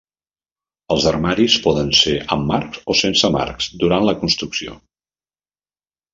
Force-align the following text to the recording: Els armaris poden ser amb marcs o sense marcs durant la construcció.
Els 0.95 1.03
armaris 1.11 1.57
poden 1.65 1.91
ser 1.99 2.13
amb 2.37 2.49
marcs 2.53 2.81
o 2.95 2.97
sense 3.03 3.31
marcs 3.37 3.69
durant 3.85 4.09
la 4.09 4.19
construcció. 4.25 4.81